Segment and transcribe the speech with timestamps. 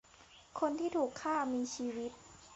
[0.59, 2.11] คนที่ถูกฆ่ามีชีวิต